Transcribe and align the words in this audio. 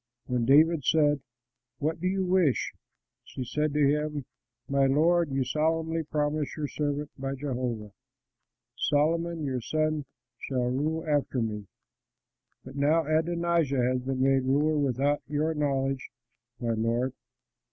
When 0.25 0.45
David 0.45 0.83
said, 0.83 1.21
"What 1.77 2.01
do 2.01 2.07
you 2.07 2.25
wish?" 2.25 2.71
she 3.23 3.43
said 3.43 3.71
to 3.75 3.87
him, 3.87 4.25
"My 4.67 4.87
lord, 4.87 5.29
you 5.29 5.43
solemnly 5.43 6.01
promised 6.01 6.57
your 6.57 6.67
servant 6.69 7.11
by 7.19 7.35
Jehovah: 7.35 7.91
'Solomon 8.75 9.43
your 9.45 9.61
son 9.61 10.05
shall 10.39 10.71
rule 10.71 11.05
after 11.07 11.39
me.' 11.39 11.67
But 12.65 12.77
now 12.77 13.05
Adonijah 13.05 13.83
has 13.83 14.01
been 14.01 14.23
made 14.23 14.43
ruler 14.45 14.79
without 14.79 15.21
your 15.27 15.53
knowledge, 15.53 16.09
my 16.59 16.71
lord! 16.71 17.13